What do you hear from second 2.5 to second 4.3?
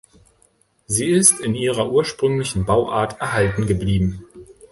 Bauart erhalten geblieben.